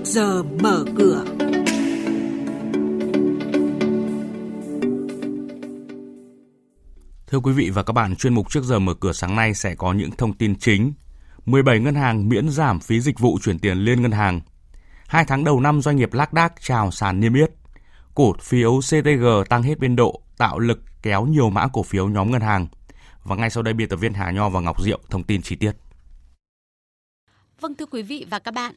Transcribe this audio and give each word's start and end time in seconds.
trước 0.00 0.06
giờ 0.06 0.42
mở 0.42 0.84
cửa. 0.98 1.24
Thưa 7.26 7.40
quý 7.40 7.52
vị 7.52 7.70
và 7.70 7.82
các 7.82 7.92
bạn, 7.92 8.16
chuyên 8.16 8.34
mục 8.34 8.50
trước 8.50 8.64
giờ 8.64 8.78
mở 8.78 8.94
cửa 8.94 9.12
sáng 9.12 9.36
nay 9.36 9.54
sẽ 9.54 9.74
có 9.74 9.92
những 9.92 10.10
thông 10.10 10.32
tin 10.32 10.58
chính. 10.58 10.92
17 11.46 11.80
ngân 11.80 11.94
hàng 11.94 12.28
miễn 12.28 12.48
giảm 12.48 12.80
phí 12.80 13.00
dịch 13.00 13.18
vụ 13.18 13.38
chuyển 13.42 13.58
tiền 13.58 13.78
liên 13.78 14.02
ngân 14.02 14.12
hàng. 14.12 14.40
Hai 15.06 15.24
tháng 15.24 15.44
đầu 15.44 15.60
năm 15.60 15.82
doanh 15.82 15.96
nghiệp 15.96 16.12
lác 16.12 16.32
đác 16.32 16.52
chào 16.60 16.90
sàn 16.90 17.20
niêm 17.20 17.34
yết. 17.34 17.50
Cổ 18.14 18.32
phiếu 18.40 18.80
CTG 18.80 19.24
tăng 19.48 19.62
hết 19.62 19.78
biên 19.78 19.96
độ, 19.96 20.22
tạo 20.38 20.58
lực 20.58 20.80
kéo 21.02 21.26
nhiều 21.26 21.50
mã 21.50 21.68
cổ 21.72 21.82
phiếu 21.82 22.08
nhóm 22.08 22.30
ngân 22.30 22.40
hàng. 22.40 22.66
Và 23.24 23.36
ngay 23.36 23.50
sau 23.50 23.62
đây 23.62 23.74
biên 23.74 23.88
tập 23.88 23.96
viên 23.96 24.14
Hà 24.14 24.30
Nho 24.30 24.48
và 24.48 24.60
Ngọc 24.60 24.82
Diệu 24.82 25.00
thông 25.10 25.24
tin 25.24 25.42
chi 25.42 25.56
tiết. 25.56 25.72
Vâng 27.60 27.74
thưa 27.74 27.86
quý 27.86 28.02
vị 28.02 28.26
và 28.30 28.38
các 28.38 28.54
bạn, 28.54 28.74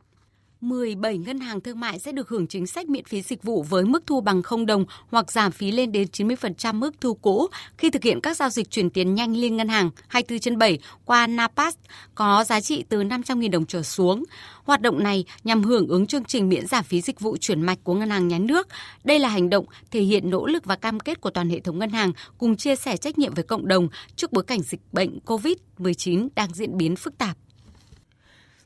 17 0.63 1.17
ngân 1.17 1.39
hàng 1.39 1.61
thương 1.61 1.79
mại 1.79 1.99
sẽ 1.99 2.11
được 2.11 2.29
hưởng 2.29 2.47
chính 2.47 2.67
sách 2.67 2.89
miễn 2.89 3.05
phí 3.05 3.21
dịch 3.21 3.43
vụ 3.43 3.63
với 3.63 3.85
mức 3.85 4.03
thu 4.07 4.21
bằng 4.21 4.41
0 4.43 4.65
đồng 4.65 4.85
hoặc 5.09 5.31
giảm 5.31 5.51
phí 5.51 5.71
lên 5.71 5.91
đến 5.91 6.07
90% 6.11 6.73
mức 6.73 6.91
thu 7.01 7.13
cũ 7.13 7.47
khi 7.77 7.89
thực 7.89 8.03
hiện 8.03 8.21
các 8.21 8.37
giao 8.37 8.49
dịch 8.49 8.71
chuyển 8.71 8.89
tiền 8.89 9.15
nhanh 9.15 9.37
liên 9.37 9.57
ngân 9.57 9.67
hàng 9.67 9.89
24 10.07 10.39
trên 10.39 10.57
7 10.57 10.79
qua 11.05 11.27
NAPAS 11.27 11.75
có 12.15 12.43
giá 12.43 12.61
trị 12.61 12.83
từ 12.89 13.03
500.000 13.03 13.51
đồng 13.51 13.65
trở 13.65 13.83
xuống. 13.83 14.23
Hoạt 14.63 14.81
động 14.81 15.03
này 15.03 15.25
nhằm 15.43 15.63
hưởng 15.63 15.87
ứng 15.87 16.07
chương 16.07 16.23
trình 16.23 16.49
miễn 16.49 16.67
giảm 16.67 16.83
phí 16.83 17.01
dịch 17.01 17.19
vụ 17.19 17.37
chuyển 17.37 17.61
mạch 17.61 17.77
của 17.83 17.93
Ngân 17.93 18.09
hàng 18.09 18.27
Nhà 18.27 18.39
nước. 18.39 18.67
Đây 19.03 19.19
là 19.19 19.29
hành 19.29 19.49
động 19.49 19.65
thể 19.91 20.01
hiện 20.01 20.29
nỗ 20.29 20.45
lực 20.45 20.65
và 20.65 20.75
cam 20.75 20.99
kết 20.99 21.21
của 21.21 21.29
toàn 21.29 21.49
hệ 21.49 21.59
thống 21.59 21.79
ngân 21.79 21.89
hàng 21.89 22.11
cùng 22.37 22.55
chia 22.55 22.75
sẻ 22.75 22.97
trách 22.97 23.17
nhiệm 23.17 23.33
với 23.33 23.43
cộng 23.43 23.67
đồng 23.67 23.87
trước 24.15 24.31
bối 24.31 24.43
cảnh 24.43 24.61
dịch 24.61 24.81
bệnh 24.91 25.19
COVID-19 25.25 26.27
đang 26.35 26.53
diễn 26.53 26.77
biến 26.77 26.95
phức 26.95 27.17
tạp 27.17 27.37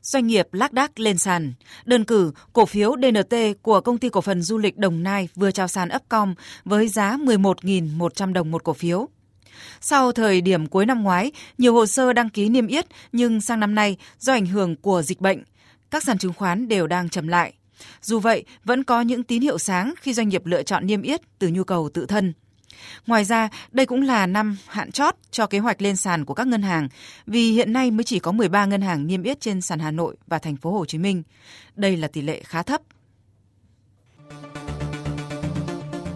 doanh 0.08 0.26
nghiệp 0.26 0.48
lác 0.52 0.72
đác 0.72 1.00
lên 1.00 1.18
sàn. 1.18 1.52
Đơn 1.84 2.04
cử, 2.04 2.32
cổ 2.52 2.66
phiếu 2.66 2.94
DNT 3.02 3.36
của 3.62 3.80
công 3.80 3.98
ty 3.98 4.08
cổ 4.08 4.20
phần 4.20 4.42
du 4.42 4.58
lịch 4.58 4.76
Đồng 4.76 5.02
Nai 5.02 5.28
vừa 5.34 5.50
chào 5.50 5.68
sàn 5.68 5.88
Upcom 5.96 6.34
với 6.64 6.88
giá 6.88 7.16
11.100 7.16 8.32
đồng 8.32 8.50
một 8.50 8.64
cổ 8.64 8.72
phiếu. 8.72 9.08
Sau 9.80 10.12
thời 10.12 10.40
điểm 10.40 10.66
cuối 10.66 10.86
năm 10.86 11.02
ngoái, 11.02 11.32
nhiều 11.58 11.74
hồ 11.74 11.86
sơ 11.86 12.12
đăng 12.12 12.30
ký 12.30 12.48
niêm 12.48 12.66
yết 12.66 12.86
nhưng 13.12 13.40
sang 13.40 13.60
năm 13.60 13.74
nay 13.74 13.96
do 14.18 14.32
ảnh 14.32 14.46
hưởng 14.46 14.76
của 14.76 15.02
dịch 15.02 15.20
bệnh, 15.20 15.42
các 15.90 16.04
sàn 16.04 16.18
chứng 16.18 16.32
khoán 16.32 16.68
đều 16.68 16.86
đang 16.86 17.08
chậm 17.08 17.28
lại. 17.28 17.52
Dù 18.02 18.18
vậy, 18.18 18.44
vẫn 18.64 18.84
có 18.84 19.00
những 19.00 19.22
tín 19.22 19.42
hiệu 19.42 19.58
sáng 19.58 19.94
khi 20.00 20.14
doanh 20.14 20.28
nghiệp 20.28 20.46
lựa 20.46 20.62
chọn 20.62 20.86
niêm 20.86 21.02
yết 21.02 21.20
từ 21.38 21.48
nhu 21.48 21.64
cầu 21.64 21.88
tự 21.94 22.06
thân. 22.06 22.32
Ngoài 23.06 23.24
ra, 23.24 23.48
đây 23.70 23.86
cũng 23.86 24.02
là 24.02 24.26
năm 24.26 24.56
hạn 24.66 24.92
chót 24.92 25.14
cho 25.30 25.46
kế 25.46 25.58
hoạch 25.58 25.82
lên 25.82 25.96
sàn 25.96 26.24
của 26.24 26.34
các 26.34 26.46
ngân 26.46 26.62
hàng, 26.62 26.88
vì 27.26 27.52
hiện 27.52 27.72
nay 27.72 27.90
mới 27.90 28.04
chỉ 28.04 28.18
có 28.18 28.32
13 28.32 28.64
ngân 28.64 28.82
hàng 28.82 29.06
niêm 29.06 29.22
yết 29.22 29.40
trên 29.40 29.60
sàn 29.60 29.78
Hà 29.78 29.90
Nội 29.90 30.16
và 30.26 30.38
thành 30.38 30.56
phố 30.56 30.72
Hồ 30.72 30.84
Chí 30.84 30.98
Minh. 30.98 31.22
Đây 31.76 31.96
là 31.96 32.08
tỷ 32.08 32.20
lệ 32.20 32.42
khá 32.44 32.62
thấp. 32.62 32.80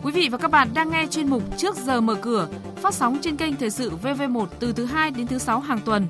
Quý 0.03 0.13
vị 0.13 0.29
và 0.29 0.39
các 0.39 0.51
bạn 0.51 0.69
đang 0.75 0.91
nghe 0.91 1.07
chuyên 1.11 1.29
mục 1.29 1.43
Trước 1.59 1.77
giờ 1.77 2.01
mở 2.01 2.15
cửa, 2.15 2.49
phát 2.77 2.95
sóng 2.95 3.19
trên 3.23 3.37
kênh 3.37 3.57
Thời 3.57 3.71
sự 3.71 3.93
VV1 4.03 4.47
từ 4.59 4.73
thứ 4.73 4.85
2 4.85 5.11
đến 5.11 5.27
thứ 5.27 5.39
6 5.39 5.61
hàng 5.61 5.81
tuần. 5.85 6.07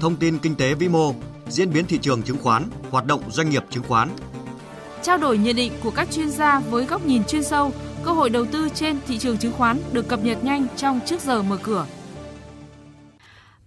Thông 0.00 0.16
tin 0.16 0.38
kinh 0.38 0.54
tế 0.54 0.74
vĩ 0.74 0.88
mô, 0.88 1.14
diễn 1.48 1.72
biến 1.72 1.86
thị 1.86 1.98
trường 2.02 2.22
chứng 2.22 2.38
khoán, 2.38 2.64
hoạt 2.90 3.06
động 3.06 3.22
doanh 3.30 3.50
nghiệp 3.50 3.64
chứng 3.70 3.84
khoán. 3.88 4.08
Trao 5.02 5.18
đổi 5.18 5.38
nhận 5.38 5.56
định 5.56 5.72
của 5.82 5.90
các 5.90 6.08
chuyên 6.10 6.30
gia 6.30 6.60
với 6.60 6.84
góc 6.84 7.06
nhìn 7.06 7.24
chuyên 7.24 7.42
sâu– 7.42 7.72
Cơ 8.04 8.12
hội 8.12 8.30
đầu 8.30 8.44
tư 8.44 8.68
trên 8.74 8.96
thị 9.06 9.18
trường 9.18 9.38
chứng 9.38 9.52
khoán 9.52 9.78
được 9.92 10.08
cập 10.08 10.24
nhật 10.24 10.44
nhanh 10.44 10.66
trong 10.76 11.00
trước 11.06 11.20
giờ 11.20 11.42
mở 11.42 11.58
cửa. 11.62 11.86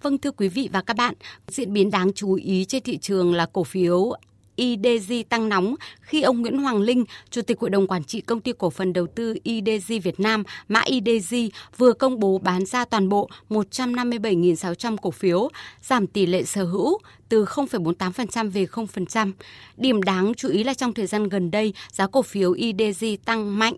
Vâng 0.01 0.17
thưa 0.17 0.31
quý 0.31 0.47
vị 0.47 0.69
và 0.73 0.81
các 0.81 0.97
bạn, 0.97 1.13
diễn 1.47 1.73
biến 1.73 1.91
đáng 1.91 2.13
chú 2.13 2.33
ý 2.33 2.65
trên 2.65 2.83
thị 2.83 2.97
trường 2.97 3.33
là 3.33 3.45
cổ 3.53 3.63
phiếu 3.63 4.11
IDG 4.55 5.13
tăng 5.29 5.49
nóng 5.49 5.75
khi 6.01 6.21
ông 6.21 6.41
Nguyễn 6.41 6.57
Hoàng 6.57 6.81
Linh, 6.81 7.05
Chủ 7.29 7.41
tịch 7.41 7.59
Hội 7.59 7.69
đồng 7.69 7.87
Quản 7.87 8.03
trị 8.03 8.21
Công 8.21 8.41
ty 8.41 8.53
Cổ 8.57 8.69
phần 8.69 8.93
Đầu 8.93 9.07
tư 9.07 9.35
IDG 9.43 9.93
Việt 10.03 10.19
Nam, 10.19 10.43
mã 10.67 10.81
IDG, 10.85 11.35
vừa 11.77 11.93
công 11.93 12.19
bố 12.19 12.37
bán 12.37 12.65
ra 12.65 12.85
toàn 12.85 13.09
bộ 13.09 13.29
157.600 13.49 14.97
cổ 14.97 15.11
phiếu, 15.11 15.49
giảm 15.81 16.07
tỷ 16.07 16.25
lệ 16.25 16.43
sở 16.43 16.63
hữu 16.63 16.97
từ 17.29 17.45
0,48% 17.45 18.51
về 18.51 18.65
0%. 18.65 19.31
Điểm 19.77 20.03
đáng 20.03 20.33
chú 20.37 20.49
ý 20.49 20.63
là 20.63 20.73
trong 20.73 20.93
thời 20.93 21.07
gian 21.07 21.29
gần 21.29 21.51
đây, 21.51 21.73
giá 21.91 22.07
cổ 22.07 22.21
phiếu 22.21 22.51
IDG 22.51 23.05
tăng 23.25 23.59
mạnh 23.59 23.73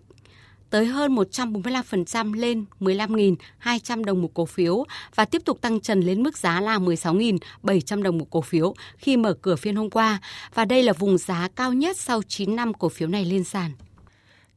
tới 0.70 0.86
hơn 0.86 1.16
145% 1.16 2.34
lên 2.34 2.66
15.200 2.80 4.04
đồng 4.04 4.22
một 4.22 4.34
cổ 4.34 4.46
phiếu 4.46 4.86
và 5.16 5.26
tiếp 5.26 5.42
tục 5.46 5.62
tăng 5.62 5.80
trần 5.80 6.02
lên 6.02 6.24
mức 6.24 6.38
giá 6.38 6.62
là 6.62 6.78
16.700 6.78 8.02
đồng 8.04 8.18
một 8.18 8.30
cổ 8.30 8.42
phiếu 8.42 8.74
khi 8.98 9.18
mở 9.18 9.34
cửa 9.34 9.56
phiên 9.56 9.76
hôm 9.76 9.90
qua 9.90 10.22
và 10.54 10.66
đây 10.66 10.84
là 10.84 10.94
vùng 10.94 11.18
giá 11.18 11.48
cao 11.56 11.74
nhất 11.74 11.98
sau 11.98 12.22
9 12.24 12.56
năm 12.56 12.74
cổ 12.74 12.90
phiếu 12.90 13.08
này 13.08 13.26
lên 13.26 13.44
sàn. 13.44 13.72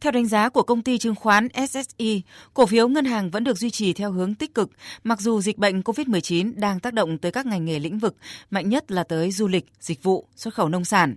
Theo 0.01 0.13
đánh 0.13 0.27
giá 0.27 0.49
của 0.49 0.63
công 0.63 0.83
ty 0.83 0.99
chứng 0.99 1.15
khoán 1.15 1.49
SSI, 1.69 2.23
cổ 2.55 2.67
phiếu 2.67 2.89
ngân 2.89 3.05
hàng 3.05 3.31
vẫn 3.31 3.45
được 3.45 3.59
duy 3.59 3.71
trì 3.71 3.93
theo 3.93 4.13
hướng 4.13 4.35
tích 4.35 4.55
cực, 4.55 4.71
mặc 5.05 5.21
dù 5.21 5.41
dịch 5.41 5.59
bệnh 5.59 5.81
COVID-19 5.81 6.53
đang 6.57 6.81
tác 6.81 6.95
động 6.95 7.19
tới 7.19 7.33
các 7.33 7.47
ngành 7.47 7.65
nghề 7.65 7.79
lĩnh 7.79 7.99
vực, 7.99 8.17
mạnh 8.51 8.69
nhất 8.69 8.91
là 8.91 9.05
tới 9.05 9.31
du 9.31 9.49
lịch, 9.49 9.67
dịch 9.81 10.03
vụ, 10.03 10.27
xuất 10.37 10.55
khẩu 10.55 10.69
nông 10.69 10.85
sản. 10.85 11.15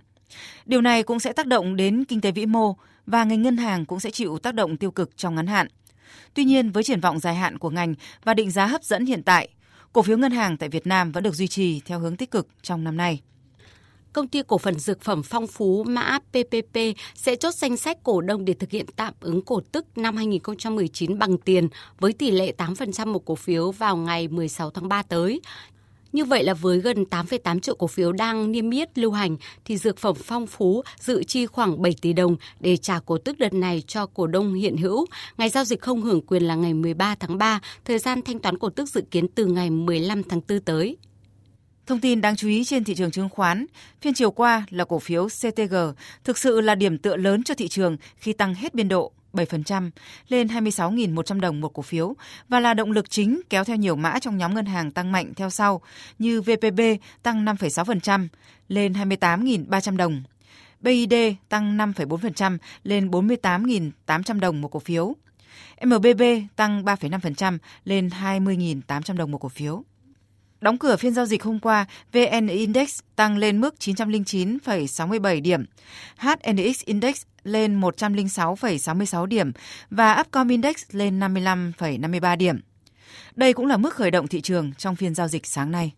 Điều 0.66 0.80
này 0.80 1.02
cũng 1.02 1.20
sẽ 1.20 1.32
tác 1.32 1.46
động 1.46 1.76
đến 1.76 2.04
kinh 2.04 2.20
tế 2.20 2.30
vĩ 2.30 2.46
mô 2.46 2.76
và 3.06 3.24
ngành 3.24 3.42
ngân 3.42 3.56
hàng 3.56 3.84
cũng 3.84 4.00
sẽ 4.00 4.10
chịu 4.10 4.38
tác 4.38 4.54
động 4.54 4.76
tiêu 4.76 4.90
cực 4.90 5.16
trong 5.16 5.34
ngắn 5.34 5.46
hạn. 5.46 5.68
Tuy 6.34 6.44
nhiên, 6.44 6.70
với 6.70 6.82
triển 6.82 7.00
vọng 7.00 7.18
dài 7.18 7.34
hạn 7.34 7.58
của 7.58 7.70
ngành 7.70 7.94
và 8.24 8.34
định 8.34 8.50
giá 8.50 8.66
hấp 8.66 8.84
dẫn 8.84 9.06
hiện 9.06 9.22
tại, 9.22 9.48
cổ 9.92 10.02
phiếu 10.02 10.18
ngân 10.18 10.32
hàng 10.32 10.56
tại 10.56 10.68
Việt 10.68 10.86
Nam 10.86 11.12
vẫn 11.12 11.22
được 11.22 11.34
duy 11.34 11.48
trì 11.48 11.80
theo 11.80 11.98
hướng 11.98 12.16
tích 12.16 12.30
cực 12.30 12.48
trong 12.62 12.84
năm 12.84 12.96
nay. 12.96 13.20
Công 14.12 14.28
ty 14.28 14.42
cổ 14.46 14.58
phần 14.58 14.78
dược 14.78 15.00
phẩm 15.00 15.22
Phong 15.22 15.46
Phú 15.46 15.84
mã 15.84 16.18
PPP 16.18 16.78
sẽ 17.14 17.36
chốt 17.36 17.54
danh 17.54 17.76
sách 17.76 17.98
cổ 18.02 18.20
đông 18.20 18.44
để 18.44 18.54
thực 18.54 18.70
hiện 18.70 18.86
tạm 18.96 19.14
ứng 19.20 19.42
cổ 19.42 19.60
tức 19.72 19.98
năm 19.98 20.16
2019 20.16 21.18
bằng 21.18 21.38
tiền 21.38 21.68
với 22.00 22.12
tỷ 22.12 22.30
lệ 22.30 22.52
8% 22.58 23.06
một 23.06 23.24
cổ 23.24 23.34
phiếu 23.34 23.70
vào 23.70 23.96
ngày 23.96 24.28
16 24.28 24.70
tháng 24.70 24.88
3 24.88 25.02
tới. 25.02 25.40
Như 26.16 26.24
vậy 26.24 26.44
là 26.44 26.54
với 26.54 26.78
gần 26.78 27.04
8,8 27.10 27.60
triệu 27.60 27.74
cổ 27.74 27.86
phiếu 27.86 28.12
đang 28.12 28.52
niêm 28.52 28.70
yết 28.70 28.98
lưu 28.98 29.12
hành 29.12 29.36
thì 29.64 29.76
dược 29.76 29.98
phẩm 29.98 30.14
phong 30.24 30.46
phú 30.46 30.82
dự 31.00 31.24
chi 31.24 31.46
khoảng 31.46 31.82
7 31.82 31.94
tỷ 32.00 32.12
đồng 32.12 32.36
để 32.60 32.76
trả 32.76 32.98
cổ 32.98 33.18
tức 33.18 33.38
đợt 33.38 33.54
này 33.54 33.82
cho 33.86 34.06
cổ 34.06 34.26
đông 34.26 34.54
hiện 34.54 34.76
hữu. 34.76 35.06
Ngày 35.38 35.48
giao 35.48 35.64
dịch 35.64 35.80
không 35.80 36.02
hưởng 36.02 36.26
quyền 36.26 36.42
là 36.42 36.54
ngày 36.54 36.74
13 36.74 37.14
tháng 37.14 37.38
3, 37.38 37.60
thời 37.84 37.98
gian 37.98 38.22
thanh 38.22 38.38
toán 38.38 38.58
cổ 38.58 38.70
tức 38.70 38.88
dự 38.88 39.00
kiến 39.10 39.28
từ 39.28 39.46
ngày 39.46 39.70
15 39.70 40.22
tháng 40.22 40.40
4 40.48 40.60
tới. 40.60 40.96
Thông 41.86 42.00
tin 42.00 42.20
đáng 42.20 42.36
chú 42.36 42.48
ý 42.48 42.64
trên 42.64 42.84
thị 42.84 42.94
trường 42.94 43.10
chứng 43.10 43.28
khoán, 43.28 43.66
phiên 44.00 44.14
chiều 44.14 44.30
qua 44.30 44.66
là 44.70 44.84
cổ 44.84 44.98
phiếu 44.98 45.28
CTG 45.28 45.74
thực 46.24 46.38
sự 46.38 46.60
là 46.60 46.74
điểm 46.74 46.98
tựa 46.98 47.16
lớn 47.16 47.42
cho 47.42 47.54
thị 47.54 47.68
trường 47.68 47.96
khi 48.16 48.32
tăng 48.32 48.54
hết 48.54 48.74
biên 48.74 48.88
độ 48.88 49.12
7% 49.36 49.90
lên 50.28 50.46
26.100 50.46 51.40
đồng 51.40 51.60
một 51.60 51.68
cổ 51.68 51.82
phiếu 51.82 52.14
và 52.48 52.60
là 52.60 52.74
động 52.74 52.92
lực 52.92 53.10
chính 53.10 53.40
kéo 53.50 53.64
theo 53.64 53.76
nhiều 53.76 53.96
mã 53.96 54.18
trong 54.18 54.36
nhóm 54.36 54.54
ngân 54.54 54.66
hàng 54.66 54.90
tăng 54.90 55.12
mạnh 55.12 55.32
theo 55.36 55.50
sau 55.50 55.80
như 56.18 56.42
VPB 56.42 56.80
tăng 57.22 57.44
5,6% 57.44 58.28
lên 58.68 58.92
28.300 58.92 59.96
đồng. 59.96 60.22
BID 60.80 61.14
tăng 61.48 61.76
5,4% 61.76 62.58
lên 62.84 63.10
48.800 63.10 64.40
đồng 64.40 64.60
một 64.60 64.68
cổ 64.68 64.78
phiếu. 64.78 65.14
MBB 65.84 66.22
tăng 66.56 66.82
3,5% 66.84 67.58
lên 67.84 68.08
20.800 68.08 69.16
đồng 69.16 69.30
một 69.30 69.38
cổ 69.38 69.48
phiếu. 69.48 69.84
Đóng 70.60 70.78
cửa 70.78 70.96
phiên 70.96 71.14
giao 71.14 71.26
dịch 71.26 71.42
hôm 71.42 71.58
qua, 71.58 71.86
VN 72.12 72.46
Index 72.46 72.98
tăng 73.16 73.38
lên 73.38 73.60
mức 73.60 73.74
909,67 73.80 75.42
điểm, 75.42 75.64
HNX 76.16 76.84
Index 76.84 77.22
lên 77.44 77.80
106,66 77.80 79.26
điểm 79.26 79.52
và 79.90 80.20
Upcom 80.20 80.48
Index 80.48 80.76
lên 80.90 81.20
55,53 81.20 82.36
điểm. 82.36 82.60
Đây 83.34 83.52
cũng 83.52 83.66
là 83.66 83.76
mức 83.76 83.94
khởi 83.94 84.10
động 84.10 84.28
thị 84.28 84.40
trường 84.40 84.72
trong 84.78 84.96
phiên 84.96 85.14
giao 85.14 85.28
dịch 85.28 85.46
sáng 85.46 85.70
nay. 85.70 85.92